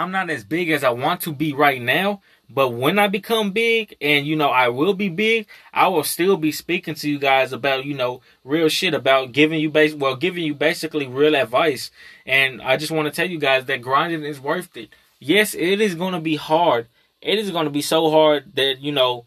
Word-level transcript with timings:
I'm 0.00 0.10
not 0.10 0.30
as 0.30 0.44
big 0.44 0.70
as 0.70 0.82
I 0.82 0.90
want 0.90 1.20
to 1.22 1.32
be 1.32 1.52
right 1.52 1.80
now, 1.80 2.22
but 2.48 2.70
when 2.70 2.98
I 2.98 3.06
become 3.06 3.52
big, 3.52 3.96
and 4.00 4.26
you 4.26 4.34
know, 4.34 4.48
I 4.48 4.68
will 4.68 4.94
be 4.94 5.10
big, 5.10 5.46
I 5.74 5.88
will 5.88 6.04
still 6.04 6.38
be 6.38 6.52
speaking 6.52 6.94
to 6.94 7.10
you 7.10 7.18
guys 7.18 7.52
about, 7.52 7.84
you 7.84 7.92
know, 7.92 8.22
real 8.42 8.70
shit, 8.70 8.94
about 8.94 9.32
giving 9.32 9.60
you 9.60 9.68
base 9.68 9.92
well, 9.92 10.16
giving 10.16 10.42
you 10.42 10.54
basically 10.54 11.06
real 11.06 11.36
advice. 11.36 11.90
And 12.24 12.62
I 12.62 12.78
just 12.78 12.90
want 12.90 13.06
to 13.06 13.12
tell 13.12 13.28
you 13.28 13.38
guys 13.38 13.66
that 13.66 13.82
grinding 13.82 14.24
is 14.24 14.40
worth 14.40 14.74
it. 14.74 14.88
Yes, 15.18 15.52
it 15.52 15.82
is 15.82 15.94
gonna 15.94 16.20
be 16.20 16.36
hard. 16.36 16.88
It 17.20 17.38
is 17.38 17.50
gonna 17.50 17.68
be 17.68 17.82
so 17.82 18.10
hard 18.10 18.56
that, 18.56 18.80
you 18.80 18.92
know, 18.92 19.26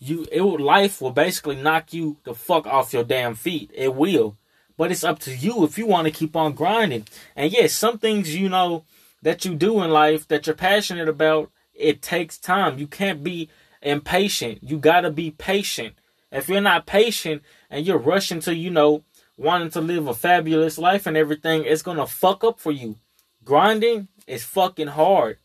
you 0.00 0.26
it 0.30 0.42
will, 0.42 0.58
life 0.60 1.00
will 1.00 1.12
basically 1.12 1.56
knock 1.56 1.94
you 1.94 2.18
the 2.24 2.34
fuck 2.34 2.66
off 2.66 2.92
your 2.92 3.04
damn 3.04 3.36
feet. 3.36 3.70
It 3.72 3.94
will. 3.94 4.36
But 4.76 4.90
it's 4.90 5.04
up 5.04 5.18
to 5.20 5.34
you 5.34 5.64
if 5.64 5.78
you 5.78 5.86
want 5.86 6.08
to 6.08 6.12
keep 6.12 6.36
on 6.36 6.52
grinding. 6.52 7.06
And 7.34 7.50
yes, 7.50 7.72
some 7.72 7.96
things, 7.96 8.34
you 8.36 8.50
know, 8.50 8.84
that 9.22 9.44
you 9.44 9.54
do 9.54 9.82
in 9.82 9.90
life 9.90 10.26
that 10.28 10.46
you're 10.46 10.56
passionate 10.56 11.08
about 11.08 11.50
it 11.80 12.02
takes 12.02 12.38
time. 12.38 12.78
You 12.78 12.86
can't 12.86 13.24
be 13.24 13.48
impatient. 13.82 14.62
You 14.62 14.78
got 14.78 15.00
to 15.00 15.10
be 15.10 15.30
patient. 15.30 15.94
If 16.30 16.48
you're 16.48 16.60
not 16.60 16.86
patient 16.86 17.42
and 17.68 17.86
you're 17.86 17.98
rushing 17.98 18.40
to, 18.40 18.54
you 18.54 18.70
know, 18.70 19.02
wanting 19.36 19.70
to 19.70 19.80
live 19.80 20.06
a 20.06 20.14
fabulous 20.14 20.78
life 20.78 21.06
and 21.06 21.16
everything, 21.16 21.64
it's 21.64 21.82
going 21.82 21.96
to 21.96 22.06
fuck 22.06 22.44
up 22.44 22.60
for 22.60 22.70
you. 22.70 22.98
Grinding 23.44 24.08
is 24.26 24.44
fucking 24.44 24.88
hard. 24.88 25.38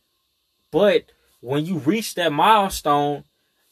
But 0.72 1.06
when 1.40 1.66
you 1.66 1.78
reach 1.78 2.16
that 2.16 2.34
milestone, 2.34 3.24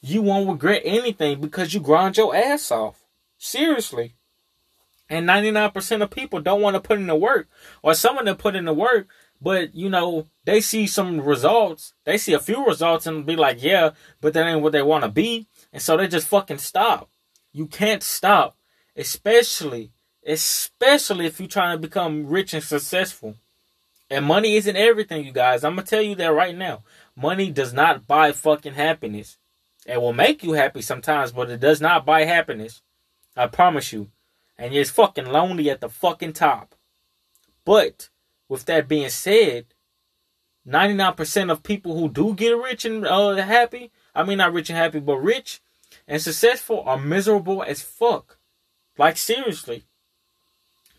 you 0.02 0.22
won't 0.22 0.50
regret 0.50 0.82
anything 0.86 1.42
because 1.42 1.74
you 1.74 1.80
grind 1.80 2.18
your 2.18 2.36
ass 2.36 2.72
off. 2.72 3.04
Seriously. 3.38 4.16
And 5.10 5.28
99% 5.28 6.02
of 6.02 6.10
people 6.10 6.42
don't 6.42 6.62
want 6.62 6.76
to 6.76 6.80
put 6.80 6.98
in 6.98 7.08
the 7.08 7.16
work. 7.16 7.48
Or 7.84 7.94
some 7.94 8.18
of 8.18 8.26
them 8.26 8.38
put 8.38 8.56
in 8.56 8.66
the 8.66 8.74
work, 8.74 9.08
but 9.44 9.76
you 9.76 9.90
know, 9.90 10.28
they 10.46 10.62
see 10.62 10.88
some 10.88 11.20
results. 11.20 11.94
They 12.06 12.18
see 12.18 12.34
a 12.34 12.40
few 12.40 12.66
results 12.66 13.06
and 13.06 13.26
be 13.26 13.36
like, 13.36 13.62
yeah, 13.62 13.92
but 14.22 14.34
that 14.34 14.48
ain't 14.48 14.62
what 14.62 14.72
they 14.72 14.82
want 14.82 15.04
to 15.04 15.10
be. 15.10 15.48
And 15.74 15.82
so 15.82 15.98
they 15.98 16.08
just 16.08 16.28
fucking 16.28 16.60
stop. 16.60 17.10
You 17.52 17.68
can't 17.68 18.02
stop. 18.02 18.56
Especially, 18.96 19.92
especially 20.26 21.26
if 21.26 21.40
you're 21.40 21.50
trying 21.50 21.76
to 21.76 21.82
become 21.82 22.28
rich 22.28 22.54
and 22.54 22.64
successful. 22.64 23.36
And 24.10 24.26
money 24.26 24.56
isn't 24.56 24.78
everything, 24.78 25.26
you 25.26 25.34
guys. 25.34 25.64
I'm 25.64 25.76
gonna 25.76 25.88
tell 25.88 26.02
you 26.02 26.16
that 26.16 26.34
right 26.34 26.56
now. 26.56 26.84
Money 27.16 27.52
does 27.52 27.74
not 27.74 28.08
buy 28.08 28.32
fucking 28.32 28.76
happiness. 28.76 29.38
It 29.86 30.02
will 30.02 30.14
make 30.14 30.44
you 30.44 30.54
happy 30.54 30.82
sometimes, 30.82 31.34
but 31.34 31.50
it 31.50 31.60
does 31.60 31.82
not 31.82 32.06
buy 32.06 32.24
happiness. 32.24 32.82
I 33.36 33.48
promise 33.48 33.92
you. 33.92 34.10
And 34.58 34.74
you're 34.74 34.86
fucking 34.86 35.26
lonely 35.26 35.70
at 35.70 35.82
the 35.82 35.90
fucking 35.90 36.34
top. 36.34 36.76
But 37.66 38.10
with 38.48 38.66
that 38.66 38.88
being 38.88 39.10
said, 39.10 39.66
99% 40.68 41.52
of 41.52 41.64
people 41.64 41.98
who 41.98 42.10
do 42.10 42.34
get 42.34 42.52
rich 42.52 42.86
and 42.86 43.06
uh, 43.06 43.36
happy, 43.36 43.92
I 44.16 44.24
mean, 44.24 44.38
not 44.38 44.54
rich 44.54 44.70
and 44.70 44.78
happy, 44.78 45.00
but 45.00 45.18
rich 45.18 45.62
and 46.08 46.22
successful 46.22 46.84
are 46.86 46.98
miserable 46.98 47.64
as 47.64 47.82
fuck. 47.82 48.38
Like, 48.98 49.18
seriously. 49.18 49.84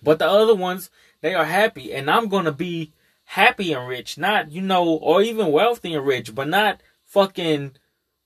But 0.02 0.18
the 0.18 0.28
other 0.28 0.54
ones, 0.54 0.90
they 1.20 1.34
are 1.34 1.44
happy. 1.44 1.92
And 1.94 2.10
I'm 2.10 2.28
going 2.28 2.44
to 2.44 2.52
be 2.52 2.92
happy 3.24 3.72
and 3.72 3.88
rich, 3.88 4.18
not, 4.18 4.50
you 4.50 4.60
know, 4.60 4.86
or 4.86 5.22
even 5.22 5.52
wealthy 5.52 5.94
and 5.94 6.06
rich, 6.06 6.34
but 6.34 6.48
not 6.48 6.82
fucking 7.04 7.72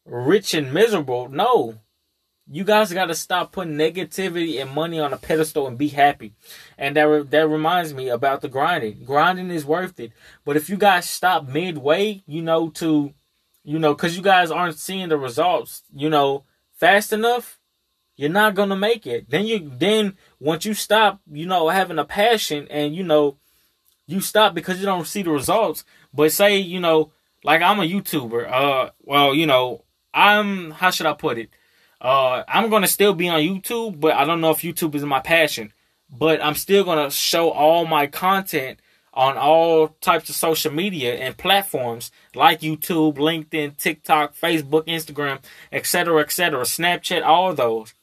rich 0.04 0.54
and 0.54 0.72
miserable. 0.72 1.28
No. 1.28 1.78
You 2.50 2.64
guys 2.64 2.92
got 2.92 3.06
to 3.06 3.14
stop 3.14 3.52
putting 3.52 3.74
negativity 3.74 4.60
and 4.60 4.70
money 4.70 4.98
on 4.98 5.12
a 5.12 5.18
pedestal 5.18 5.66
and 5.66 5.76
be 5.76 5.88
happy. 5.88 6.32
And 6.78 6.96
that 6.96 7.02
re- 7.02 7.22
that 7.22 7.48
reminds 7.48 7.92
me 7.92 8.08
about 8.08 8.40
the 8.40 8.48
grinding. 8.48 9.04
Grinding 9.04 9.50
is 9.50 9.66
worth 9.66 10.00
it. 10.00 10.12
But 10.44 10.56
if 10.56 10.70
you 10.70 10.76
guys 10.76 11.08
stop 11.08 11.46
midway, 11.46 12.22
you 12.26 12.40
know, 12.40 12.70
to, 12.70 13.12
you 13.64 13.78
know, 13.78 13.94
because 13.94 14.16
you 14.16 14.22
guys 14.22 14.50
aren't 14.50 14.78
seeing 14.78 15.10
the 15.10 15.18
results, 15.18 15.82
you 15.94 16.08
know, 16.08 16.44
fast 16.72 17.12
enough, 17.12 17.58
you're 18.16 18.30
not 18.30 18.54
gonna 18.54 18.76
make 18.76 19.06
it. 19.06 19.28
Then 19.28 19.46
you 19.46 19.70
then 19.76 20.16
once 20.40 20.64
you 20.64 20.74
stop, 20.74 21.20
you 21.30 21.46
know, 21.46 21.68
having 21.68 21.98
a 21.98 22.04
passion 22.04 22.66
and 22.70 22.94
you 22.94 23.04
know, 23.04 23.36
you 24.06 24.20
stop 24.20 24.54
because 24.54 24.80
you 24.80 24.86
don't 24.86 25.06
see 25.06 25.22
the 25.22 25.30
results. 25.30 25.84
But 26.12 26.32
say, 26.32 26.58
you 26.58 26.80
know, 26.80 27.12
like 27.44 27.62
I'm 27.62 27.78
a 27.78 27.84
YouTuber. 27.84 28.50
Uh, 28.50 28.90
well, 29.02 29.34
you 29.34 29.46
know, 29.46 29.84
I'm 30.12 30.72
how 30.72 30.90
should 30.90 31.06
I 31.06 31.12
put 31.12 31.38
it? 31.38 31.50
Uh, 32.00 32.44
I'm 32.46 32.70
gonna 32.70 32.86
still 32.86 33.14
be 33.14 33.28
on 33.28 33.40
YouTube, 33.40 34.00
but 34.00 34.12
I 34.14 34.24
don't 34.24 34.40
know 34.40 34.50
if 34.50 34.62
YouTube 34.62 34.94
is 34.94 35.04
my 35.04 35.20
passion. 35.20 35.72
But 36.10 36.42
I'm 36.42 36.54
still 36.54 36.84
gonna 36.84 37.10
show 37.10 37.50
all 37.50 37.86
my 37.86 38.06
content 38.06 38.80
on 39.12 39.36
all 39.36 39.88
types 40.00 40.28
of 40.28 40.36
social 40.36 40.72
media 40.72 41.16
and 41.16 41.36
platforms 41.36 42.12
like 42.36 42.60
YouTube, 42.60 43.16
LinkedIn, 43.16 43.76
TikTok, 43.76 44.36
Facebook, 44.36 44.86
Instagram, 44.86 45.40
etc., 45.72 46.20
etc., 46.20 46.62
Snapchat, 46.62 47.24
all 47.24 47.52
those. 47.52 47.94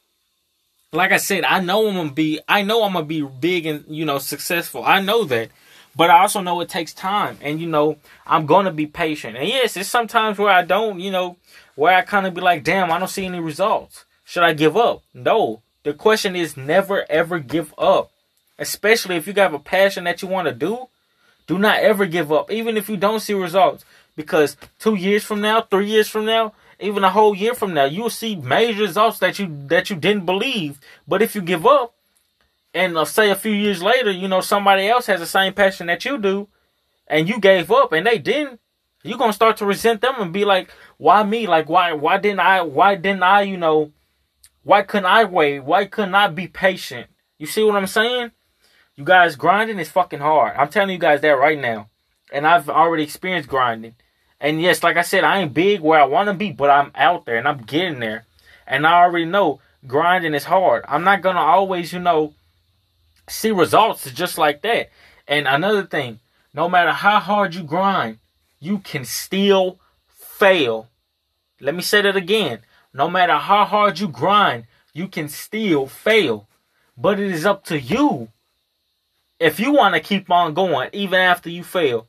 Like 0.91 1.13
I 1.13 1.17
said, 1.17 1.45
I 1.45 1.61
know 1.61 1.87
I'm 1.87 1.95
gonna 1.95 2.11
be, 2.11 2.41
I 2.47 2.63
know 2.63 2.83
I'm 2.83 2.93
gonna 2.93 3.05
be 3.05 3.21
big 3.21 3.65
and 3.65 3.85
you 3.87 4.05
know 4.05 4.17
successful. 4.17 4.83
I 4.83 4.99
know 5.01 5.23
that, 5.25 5.49
but 5.95 6.09
I 6.09 6.19
also 6.19 6.41
know 6.41 6.59
it 6.61 6.69
takes 6.69 6.93
time, 6.93 7.37
and 7.41 7.59
you 7.59 7.67
know 7.67 7.97
I'm 8.25 8.45
gonna 8.45 8.71
be 8.71 8.87
patient. 8.87 9.37
And 9.37 9.47
yes, 9.47 9.77
it's 9.77 9.89
sometimes 9.89 10.37
where 10.37 10.49
I 10.49 10.63
don't, 10.63 10.99
you 10.99 11.11
know, 11.11 11.37
where 11.75 11.95
I 11.95 12.01
kind 12.01 12.25
of 12.25 12.33
be 12.33 12.41
like, 12.41 12.63
damn, 12.63 12.91
I 12.91 12.99
don't 12.99 13.07
see 13.07 13.25
any 13.25 13.39
results. 13.39 14.05
Should 14.25 14.43
I 14.43 14.53
give 14.53 14.75
up? 14.75 15.03
No. 15.13 15.61
The 15.83 15.93
question 15.93 16.35
is 16.35 16.57
never 16.57 17.05
ever 17.09 17.39
give 17.39 17.73
up. 17.77 18.11
Especially 18.57 19.15
if 19.17 19.27
you 19.27 19.33
have 19.33 19.53
a 19.53 19.59
passion 19.59 20.05
that 20.05 20.21
you 20.21 20.27
want 20.27 20.47
to 20.47 20.53
do, 20.53 20.87
do 21.47 21.59
not 21.59 21.79
ever 21.79 22.05
give 22.05 22.31
up, 22.31 22.51
even 22.51 22.77
if 22.77 22.89
you 22.89 22.97
don't 22.97 23.19
see 23.19 23.33
results. 23.33 23.85
Because 24.15 24.57
two 24.79 24.95
years 24.95 25.23
from 25.23 25.41
now, 25.41 25.61
three 25.61 25.87
years 25.87 26.07
from 26.07 26.25
now, 26.25 26.53
even 26.79 27.03
a 27.03 27.09
whole 27.09 27.35
year 27.35 27.53
from 27.53 27.73
now, 27.73 27.85
you'll 27.85 28.09
see 28.09 28.35
major 28.35 28.81
results 28.81 29.19
that 29.19 29.39
you 29.39 29.47
that 29.67 29.89
you 29.89 29.95
didn't 29.95 30.25
believe. 30.25 30.79
But 31.07 31.21
if 31.21 31.35
you 31.35 31.41
give 31.41 31.65
up, 31.65 31.93
and 32.75 32.97
uh, 32.97 33.05
say 33.05 33.29
a 33.29 33.35
few 33.35 33.53
years 33.53 33.81
later, 33.81 34.11
you 34.11 34.27
know 34.27 34.41
somebody 34.41 34.87
else 34.87 35.07
has 35.07 35.21
the 35.21 35.25
same 35.25 35.53
passion 35.53 35.87
that 35.87 36.03
you 36.05 36.19
do, 36.19 36.49
and 37.07 37.27
you 37.27 37.39
gave 37.39 37.71
up 37.71 37.93
and 37.93 38.05
they 38.05 38.19
didn't, 38.19 38.59
you're 39.01 39.17
gonna 39.17 39.33
start 39.33 39.57
to 39.57 39.65
resent 39.65 40.01
them 40.01 40.15
and 40.17 40.33
be 40.33 40.43
like, 40.45 40.69
why 40.97 41.23
me? 41.23 41.47
Like 41.47 41.69
why 41.69 41.93
why 41.93 42.17
didn't 42.17 42.41
I 42.41 42.61
why 42.61 42.95
didn't 42.95 43.23
I, 43.23 43.43
you 43.43 43.57
know, 43.57 43.91
why 44.63 44.81
couldn't 44.81 45.05
I 45.05 45.23
wait? 45.23 45.61
Why 45.61 45.85
couldn't 45.85 46.15
I 46.15 46.27
be 46.27 46.47
patient? 46.47 47.07
You 47.37 47.47
see 47.47 47.63
what 47.63 47.75
I'm 47.75 47.87
saying? 47.87 48.31
You 48.95 49.05
guys 49.05 49.35
grinding 49.35 49.79
is 49.79 49.89
fucking 49.89 50.19
hard. 50.19 50.55
I'm 50.57 50.69
telling 50.69 50.89
you 50.89 50.97
guys 50.97 51.21
that 51.21 51.39
right 51.39 51.59
now. 51.59 51.89
And 52.31 52.45
I've 52.45 52.69
already 52.69 53.03
experienced 53.03 53.49
grinding. 53.49 53.95
And 54.39 54.61
yes, 54.61 54.83
like 54.83 54.97
I 54.97 55.01
said, 55.01 55.23
I 55.23 55.39
ain't 55.39 55.53
big 55.53 55.81
where 55.81 55.99
I 55.99 56.05
want 56.05 56.27
to 56.27 56.33
be, 56.33 56.51
but 56.51 56.69
I'm 56.69 56.91
out 56.95 57.25
there 57.25 57.37
and 57.37 57.47
I'm 57.47 57.59
getting 57.59 57.99
there. 57.99 58.25
And 58.67 58.85
I 58.85 59.03
already 59.03 59.25
know 59.25 59.61
grinding 59.85 60.33
is 60.33 60.45
hard. 60.45 60.83
I'm 60.87 61.03
not 61.03 61.21
to 61.21 61.35
always, 61.35 61.93
you 61.93 61.99
know, 61.99 62.33
see 63.27 63.51
results 63.51 64.09
just 64.11 64.37
like 64.37 64.61
that. 64.61 64.89
And 65.27 65.47
another 65.47 65.83
thing, 65.83 66.19
no 66.53 66.69
matter 66.69 66.91
how 66.91 67.19
hard 67.19 67.55
you 67.55 67.63
grind, 67.63 68.19
you 68.59 68.79
can 68.79 69.05
still 69.05 69.79
fail. 70.07 70.89
Let 71.59 71.75
me 71.75 71.81
say 71.81 72.01
that 72.01 72.15
again. 72.15 72.59
No 72.93 73.09
matter 73.09 73.33
how 73.33 73.65
hard 73.65 73.99
you 73.99 74.07
grind, 74.07 74.65
you 74.93 75.07
can 75.07 75.27
still 75.27 75.87
fail. 75.87 76.47
But 76.97 77.19
it 77.19 77.31
is 77.31 77.45
up 77.45 77.65
to 77.65 77.79
you 77.79 78.29
if 79.39 79.59
you 79.59 79.73
want 79.73 79.95
to 79.95 79.99
keep 79.99 80.31
on 80.31 80.53
going 80.53 80.89
even 80.93 81.19
after 81.19 81.49
you 81.49 81.63
fail. 81.63 82.07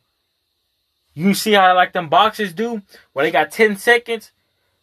You 1.15 1.35
see 1.35 1.53
how 1.53 1.75
like 1.75 1.93
them 1.93 2.09
boxers 2.09 2.53
do, 2.53 2.83
where 3.13 3.25
they 3.25 3.31
got 3.31 3.51
10 3.51 3.77
seconds. 3.77 4.33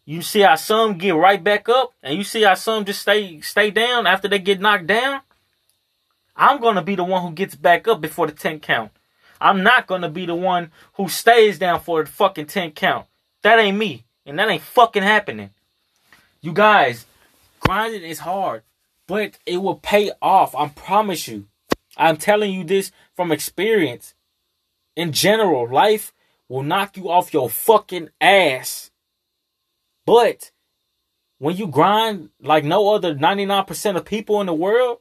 You 0.06 0.22
see 0.22 0.42
how 0.42 0.56
some 0.56 0.98
get 0.98 1.16
right 1.16 1.42
back 1.42 1.70
up, 1.70 1.94
and 2.02 2.18
you 2.18 2.24
see 2.26 2.42
how 2.42 2.56
some 2.56 2.84
just 2.84 3.02
stay 3.02 3.40
stay 3.40 3.72
down 3.72 4.06
after 4.06 4.28
they 4.28 4.40
get 4.40 4.60
knocked 4.60 4.88
down. 4.88 5.22
I'm 6.36 6.60
gonna 6.60 6.82
be 6.82 6.96
the 6.96 7.04
one 7.04 7.22
who 7.22 7.32
gets 7.32 7.56
back 7.56 7.88
up 7.88 8.02
before 8.02 8.28
the 8.28 8.34
10 8.34 8.60
count. 8.60 8.92
I'm 9.40 9.64
not 9.64 9.88
gonna 9.88 10.10
be 10.10 10.26
the 10.26 10.36
one 10.36 10.72
who 10.94 11.10
stays 11.10 11.60
down 11.60 11.82
for 11.82 12.04
the 12.04 12.10
fucking 12.10 12.48
10 12.48 12.72
count. 12.72 13.08
That 13.44 13.60
ain't 13.60 13.78
me. 13.78 14.06
And 14.26 14.40
that 14.40 14.50
ain't 14.50 14.64
fucking 14.64 15.04
happening. 15.04 15.52
You 16.42 16.54
guys, 16.54 17.06
grinding 17.60 18.04
is 18.04 18.20
hard, 18.20 18.64
but 19.08 19.38
it 19.46 19.58
will 19.58 19.76
pay 19.76 20.12
off. 20.22 20.56
I 20.56 20.70
promise 20.70 21.28
you. 21.28 21.48
I'm 21.98 22.18
telling 22.18 22.52
you 22.54 22.64
this 22.64 22.92
from 23.16 23.32
experience. 23.32 24.14
In 24.96 25.12
general, 25.12 25.68
life 25.70 26.14
will 26.50 26.64
knock 26.64 26.98
you 26.98 27.10
off 27.10 27.34
your 27.34 27.50
fucking 27.50 28.10
ass. 28.20 28.92
But 30.06 30.52
when 31.38 31.58
you 31.58 31.68
grind 31.68 32.30
like 32.42 32.64
no 32.64 32.94
other 32.94 33.16
99% 33.16 33.96
of 33.96 34.06
people 34.06 34.40
in 34.42 34.48
the 34.48 34.54
world, 34.54 35.00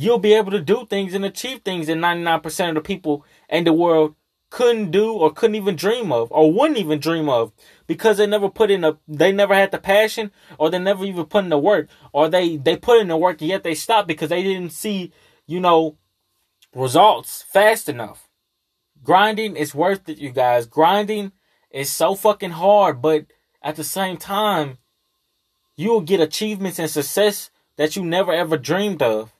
you'll 0.00 0.18
be 0.18 0.32
able 0.32 0.52
to 0.52 0.60
do 0.60 0.86
things 0.86 1.12
and 1.12 1.24
achieve 1.24 1.60
things 1.62 1.88
that 1.88 1.96
99% 1.96 2.68
of 2.68 2.74
the 2.76 2.80
people 2.80 3.24
in 3.48 3.64
the 3.64 3.72
world 3.72 4.14
couldn't 4.48 4.92
do 4.92 5.12
or 5.12 5.32
couldn't 5.32 5.56
even 5.56 5.74
dream 5.74 6.12
of 6.12 6.30
or 6.30 6.52
wouldn't 6.52 6.78
even 6.78 7.00
dream 7.00 7.28
of 7.28 7.52
because 7.88 8.16
they 8.16 8.26
never 8.26 8.48
put 8.48 8.70
in 8.70 8.84
a 8.84 8.96
they 9.08 9.32
never 9.32 9.54
had 9.54 9.72
the 9.72 9.78
passion 9.78 10.30
or 10.56 10.70
they 10.70 10.78
never 10.78 11.04
even 11.04 11.24
put 11.24 11.42
in 11.42 11.50
the 11.50 11.58
work 11.58 11.88
or 12.12 12.28
they 12.28 12.56
they 12.56 12.76
put 12.76 13.00
in 13.00 13.08
the 13.08 13.16
work 13.16 13.42
yet 13.42 13.64
they 13.64 13.74
stopped 13.74 14.06
because 14.06 14.28
they 14.28 14.42
didn't 14.44 14.70
see 14.70 15.12
you 15.46 15.58
know 15.58 15.98
results 16.72 17.42
fast 17.52 17.88
enough. 17.88 18.28
Grinding 19.02 19.56
is 19.56 19.74
worth 19.74 20.08
it 20.08 20.18
you 20.18 20.30
guys. 20.30 20.66
Grinding 20.66 21.32
is 21.72 21.90
so 21.90 22.14
fucking 22.14 22.52
hard 22.52 23.02
but 23.02 23.26
at 23.60 23.74
the 23.74 23.84
same 23.84 24.16
time 24.16 24.78
you 25.76 25.90
will 25.90 26.00
get 26.02 26.20
achievements 26.20 26.78
and 26.78 26.88
success 26.88 27.50
that 27.76 27.96
you 27.96 28.04
never 28.04 28.32
ever 28.32 28.56
dreamed 28.56 29.02
of 29.02 29.34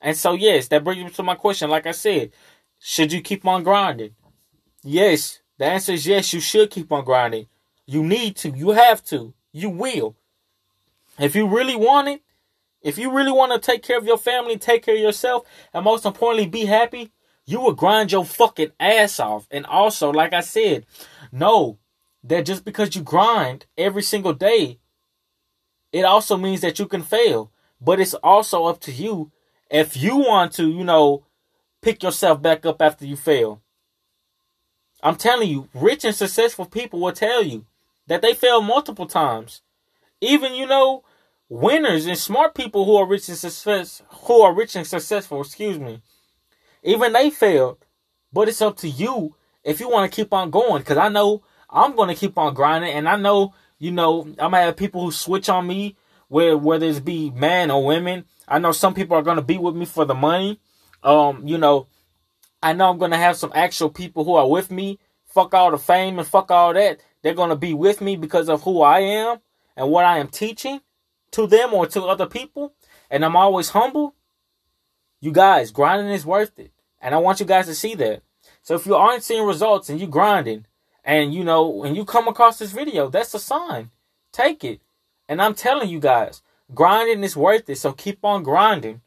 and 0.00 0.16
so 0.16 0.34
yes 0.34 0.68
that 0.68 0.84
brings 0.84 1.02
me 1.02 1.10
to 1.10 1.22
my 1.22 1.34
question 1.34 1.70
like 1.70 1.86
i 1.86 1.92
said 1.92 2.30
should 2.78 3.12
you 3.12 3.20
keep 3.20 3.46
on 3.46 3.62
grinding 3.62 4.14
Yes, 4.82 5.40
the 5.58 5.66
answer 5.66 5.92
is 5.92 6.06
yes, 6.06 6.32
you 6.32 6.40
should 6.40 6.70
keep 6.70 6.90
on 6.90 7.04
grinding. 7.04 7.46
You 7.86 8.02
need 8.02 8.36
to, 8.36 8.50
you 8.50 8.70
have 8.70 9.04
to, 9.06 9.34
you 9.52 9.68
will. 9.68 10.16
If 11.18 11.34
you 11.36 11.46
really 11.46 11.76
want 11.76 12.08
it, 12.08 12.22
if 12.80 12.96
you 12.96 13.12
really 13.12 13.32
want 13.32 13.52
to 13.52 13.58
take 13.58 13.82
care 13.82 13.98
of 13.98 14.06
your 14.06 14.16
family, 14.16 14.56
take 14.56 14.84
care 14.84 14.94
of 14.94 15.00
yourself, 15.00 15.46
and 15.74 15.84
most 15.84 16.06
importantly, 16.06 16.46
be 16.46 16.64
happy, 16.64 17.12
you 17.44 17.60
will 17.60 17.74
grind 17.74 18.10
your 18.10 18.24
fucking 18.24 18.72
ass 18.80 19.20
off. 19.20 19.46
And 19.50 19.66
also, 19.66 20.10
like 20.10 20.32
I 20.32 20.40
said, 20.40 20.86
know 21.30 21.78
that 22.24 22.46
just 22.46 22.64
because 22.64 22.94
you 22.94 23.02
grind 23.02 23.66
every 23.76 24.02
single 24.02 24.32
day, 24.32 24.78
it 25.92 26.04
also 26.04 26.38
means 26.38 26.62
that 26.62 26.78
you 26.78 26.86
can 26.86 27.02
fail. 27.02 27.52
But 27.82 28.00
it's 28.00 28.14
also 28.14 28.64
up 28.64 28.80
to 28.82 28.92
you 28.92 29.30
if 29.70 29.96
you 29.96 30.16
want 30.16 30.52
to, 30.54 30.68
you 30.68 30.84
know, 30.84 31.24
pick 31.80 32.02
yourself 32.02 32.42
back 32.42 32.66
up 32.66 32.82
after 32.82 33.06
you 33.06 33.16
fail. 33.16 33.62
I'm 35.02 35.16
telling 35.16 35.48
you, 35.48 35.68
rich 35.72 36.04
and 36.04 36.14
successful 36.14 36.66
people 36.66 37.00
will 37.00 37.12
tell 37.12 37.42
you 37.42 37.64
that 38.06 38.22
they 38.22 38.34
failed 38.34 38.66
multiple 38.66 39.06
times. 39.06 39.62
Even 40.20 40.54
you 40.54 40.66
know, 40.66 41.04
winners 41.48 42.06
and 42.06 42.18
smart 42.18 42.54
people 42.54 42.84
who 42.84 42.96
are 42.96 43.06
rich 43.06 43.28
and 43.28 43.38
success 43.38 44.02
who 44.08 44.42
are 44.42 44.54
rich 44.54 44.76
and 44.76 44.86
successful, 44.86 45.40
excuse 45.40 45.78
me. 45.78 46.02
Even 46.82 47.12
they 47.12 47.30
failed. 47.30 47.78
But 48.32 48.48
it's 48.48 48.62
up 48.62 48.76
to 48.78 48.88
you 48.88 49.36
if 49.64 49.80
you 49.80 49.88
want 49.88 50.10
to 50.10 50.14
keep 50.14 50.32
on 50.32 50.50
going. 50.50 50.82
Cause 50.82 50.98
I 50.98 51.08
know 51.08 51.42
I'm 51.68 51.96
gonna 51.96 52.14
keep 52.14 52.36
on 52.36 52.54
grinding 52.54 52.92
and 52.92 53.08
I 53.08 53.16
know, 53.16 53.54
you 53.78 53.90
know, 53.90 54.22
I'm 54.22 54.34
gonna 54.34 54.62
have 54.62 54.76
people 54.76 55.02
who 55.02 55.12
switch 55.12 55.48
on 55.48 55.66
me, 55.66 55.96
where 56.30 56.56
whether 56.56 56.86
it's 56.86 57.00
be 57.00 57.28
men 57.30 57.72
or 57.72 57.84
women. 57.84 58.24
I 58.46 58.60
know 58.60 58.70
some 58.70 58.94
people 58.94 59.16
are 59.16 59.22
gonna 59.22 59.42
be 59.42 59.58
with 59.58 59.74
me 59.74 59.84
for 59.84 60.04
the 60.04 60.14
money. 60.14 60.60
Um, 61.02 61.46
you 61.46 61.58
know, 61.58 61.88
I 62.62 62.72
know 62.72 62.88
I'm 62.88 62.98
gonna 62.98 63.18
have 63.18 63.36
some 63.36 63.50
actual 63.52 63.90
people 63.90 64.24
who 64.24 64.36
are 64.36 64.48
with 64.48 64.70
me. 64.70 65.00
Fuck 65.26 65.54
all 65.54 65.72
the 65.72 65.78
fame 65.78 66.20
and 66.20 66.26
fuck 66.26 66.52
all 66.52 66.72
that. 66.72 67.00
They're 67.22 67.34
gonna 67.34 67.56
be 67.56 67.74
with 67.74 68.00
me 68.00 68.14
because 68.14 68.48
of 68.48 68.62
who 68.62 68.80
I 68.80 69.00
am 69.00 69.38
and 69.76 69.90
what 69.90 70.04
I 70.04 70.18
am 70.18 70.28
teaching 70.28 70.80
to 71.32 71.48
them 71.48 71.74
or 71.74 71.88
to 71.88 72.04
other 72.04 72.26
people. 72.26 72.74
And 73.10 73.24
I'm 73.24 73.34
always 73.34 73.70
humble. 73.70 74.14
You 75.20 75.32
guys, 75.32 75.72
grinding 75.72 76.14
is 76.14 76.24
worth 76.24 76.56
it. 76.60 76.70
And 77.00 77.12
I 77.12 77.18
want 77.18 77.40
you 77.40 77.46
guys 77.46 77.66
to 77.66 77.74
see 77.74 77.96
that. 77.96 78.22
So 78.62 78.76
if 78.76 78.86
you 78.86 78.94
aren't 78.94 79.24
seeing 79.24 79.44
results 79.44 79.88
and 79.88 80.00
you 80.00 80.06
grinding, 80.06 80.66
and 81.04 81.34
you 81.34 81.42
know, 81.42 81.66
when 81.66 81.96
you 81.96 82.04
come 82.04 82.28
across 82.28 82.60
this 82.60 82.70
video, 82.70 83.08
that's 83.08 83.34
a 83.34 83.40
sign. 83.40 83.90
Take 84.32 84.62
it. 84.62 84.80
And 85.30 85.40
I'm 85.40 85.54
telling 85.54 85.88
you 85.88 86.00
guys, 86.00 86.42
grinding 86.74 87.22
is 87.22 87.36
worth 87.36 87.70
it. 87.70 87.76
So 87.78 87.92
keep 87.92 88.24
on 88.24 88.42
grinding. 88.42 89.00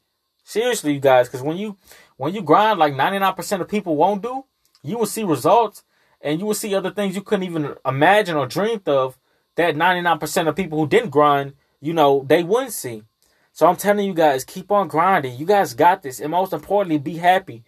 Seriously, 0.45 0.93
you 0.93 1.01
guys, 1.01 1.27
because 1.27 1.43
when 1.43 1.57
you 1.57 1.77
when 2.15 2.33
you 2.33 2.41
grind 2.41 2.79
like 2.79 2.93
99% 2.93 3.59
of 3.59 3.67
people 3.67 3.97
won't 3.97 4.21
do, 4.21 4.45
you 4.81 4.97
will 4.97 5.05
see 5.05 5.25
results 5.25 5.83
and 6.21 6.39
you 6.39 6.45
will 6.45 6.53
see 6.53 6.73
other 6.73 6.91
things 6.91 7.15
you 7.15 7.21
couldn't 7.21 7.43
even 7.43 7.75
imagine 7.85 8.37
or 8.37 8.47
dreamed 8.47 8.87
of 8.87 9.17
that 9.55 9.75
99% 9.75 10.47
of 10.47 10.55
people 10.55 10.79
who 10.79 10.87
didn't 10.87 11.09
grind, 11.09 11.55
you 11.81 11.91
know, 11.91 12.25
they 12.25 12.41
wouldn't 12.41 12.71
see. 12.71 13.03
So 13.51 13.67
I'm 13.67 13.75
telling 13.75 14.07
you 14.07 14.13
guys, 14.13 14.45
keep 14.45 14.71
on 14.71 14.87
grinding. 14.87 15.37
You 15.37 15.45
guys 15.45 15.73
got 15.73 16.03
this. 16.03 16.21
And 16.21 16.31
most 16.31 16.53
importantly, 16.53 16.99
be 16.99 17.17
happy. 17.17 17.63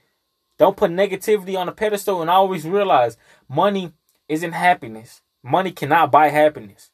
Don't 0.57 0.78
put 0.78 0.92
negativity 0.92 1.57
on 1.57 1.68
a 1.68 1.74
pedestal 1.74 2.22
and 2.22 2.30
always 2.30 2.66
realize 2.66 3.18
money 3.50 3.92
isn't 4.30 4.54
happiness. 4.54 5.22
Money 5.44 5.72
cannot 5.72 6.10
buy 6.10 6.30
happiness. 6.30 6.90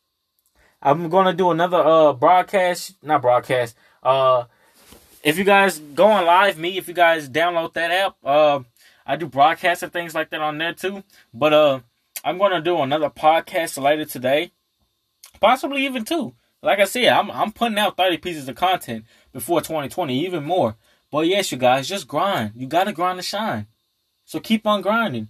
I'm 0.81 1.09
gonna 1.09 1.33
do 1.33 1.51
another 1.51 1.77
uh 1.77 2.13
broadcast, 2.13 2.95
not 3.03 3.21
broadcast, 3.21 3.75
uh 4.03 4.45
if 5.23 5.37
you 5.37 5.43
guys 5.43 5.79
go 5.79 6.07
on 6.07 6.25
LiveMe, 6.25 6.77
if 6.77 6.87
you 6.87 6.93
guys 6.93 7.29
download 7.29 7.73
that 7.73 7.91
app, 7.91 8.15
uh, 8.23 8.61
I 9.05 9.15
do 9.15 9.27
broadcasts 9.27 9.83
and 9.83 9.93
things 9.93 10.15
like 10.15 10.29
that 10.31 10.41
on 10.41 10.57
there 10.57 10.73
too. 10.73 11.03
But 11.33 11.53
uh, 11.53 11.79
I'm 12.23 12.37
gonna 12.37 12.61
do 12.61 12.81
another 12.81 13.09
podcast 13.09 13.81
later 13.81 14.05
today, 14.05 14.51
possibly 15.39 15.85
even 15.85 16.05
two. 16.05 16.33
Like 16.61 16.79
I 16.79 16.85
said, 16.85 17.09
I'm 17.09 17.31
I'm 17.31 17.51
putting 17.51 17.77
out 17.77 17.97
30 17.97 18.17
pieces 18.17 18.47
of 18.47 18.55
content 18.55 19.05
before 19.33 19.61
2020, 19.61 20.25
even 20.25 20.43
more. 20.43 20.75
But 21.11 21.27
yes, 21.27 21.51
you 21.51 21.57
guys, 21.57 21.89
just 21.89 22.07
grind. 22.07 22.53
You 22.55 22.67
gotta 22.67 22.93
grind 22.93 23.19
to 23.19 23.23
shine. 23.23 23.67
So 24.25 24.39
keep 24.39 24.65
on 24.65 24.81
grinding. 24.81 25.29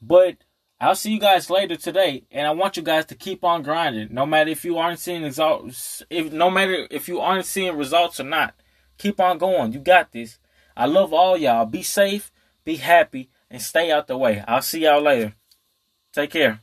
But 0.00 0.36
I'll 0.82 0.96
see 0.96 1.12
you 1.12 1.20
guys 1.20 1.48
later 1.48 1.76
today, 1.76 2.24
and 2.32 2.44
I 2.44 2.50
want 2.50 2.76
you 2.76 2.82
guys 2.82 3.06
to 3.06 3.14
keep 3.14 3.44
on 3.44 3.62
grinding, 3.62 4.08
no 4.10 4.26
matter 4.26 4.50
if 4.50 4.64
you 4.64 4.78
aren't 4.78 4.98
seeing 4.98 5.22
results. 5.22 6.02
If 6.10 6.32
no 6.32 6.50
matter 6.50 6.88
if 6.90 7.06
you 7.06 7.20
aren't 7.20 7.46
seeing 7.46 7.76
results 7.76 8.18
or 8.18 8.24
not. 8.24 8.56
Keep 8.98 9.20
on 9.20 9.38
going. 9.38 9.72
You 9.72 9.78
got 9.78 10.10
this. 10.10 10.40
I 10.76 10.86
love 10.86 11.12
all 11.12 11.36
y'all. 11.36 11.66
Be 11.66 11.84
safe, 11.84 12.32
be 12.64 12.76
happy, 12.76 13.30
and 13.48 13.62
stay 13.62 13.92
out 13.92 14.08
the 14.08 14.18
way. 14.18 14.42
I'll 14.48 14.60
see 14.60 14.80
y'all 14.80 15.00
later. 15.00 15.34
Take 16.12 16.30
care. 16.30 16.58